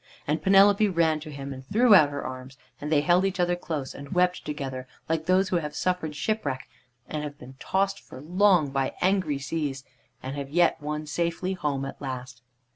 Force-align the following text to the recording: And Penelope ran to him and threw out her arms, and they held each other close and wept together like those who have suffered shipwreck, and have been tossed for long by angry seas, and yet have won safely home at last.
And 0.25 0.41
Penelope 0.41 0.87
ran 0.89 1.19
to 1.19 1.29
him 1.29 1.53
and 1.53 1.63
threw 1.67 1.93
out 1.93 2.09
her 2.09 2.25
arms, 2.25 2.57
and 2.81 2.91
they 2.91 3.01
held 3.01 3.23
each 3.23 3.39
other 3.39 3.55
close 3.55 3.93
and 3.93 4.13
wept 4.13 4.43
together 4.43 4.87
like 5.07 5.27
those 5.27 5.49
who 5.49 5.57
have 5.57 5.75
suffered 5.75 6.15
shipwreck, 6.15 6.67
and 7.07 7.23
have 7.23 7.37
been 7.37 7.53
tossed 7.59 7.99
for 7.99 8.19
long 8.19 8.71
by 8.71 8.95
angry 8.99 9.37
seas, 9.37 9.83
and 10.23 10.35
yet 10.49 10.73
have 10.77 10.81
won 10.81 11.05
safely 11.05 11.53
home 11.53 11.85
at 11.85 12.01
last. 12.01 12.41